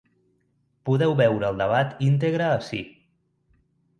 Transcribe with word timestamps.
Podeu 0.89 1.13
veure 1.19 1.51
el 1.51 1.59
debat 1.61 1.93
íntegre 2.07 2.47
ací. 2.53 2.79